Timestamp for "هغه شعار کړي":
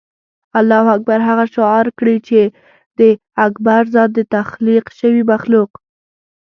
1.29-2.17